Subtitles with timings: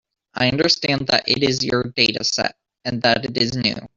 [0.33, 2.53] I understand that it is your dataset,
[2.85, 3.75] and that it is new.